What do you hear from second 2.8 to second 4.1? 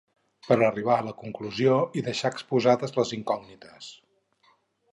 les incògnites.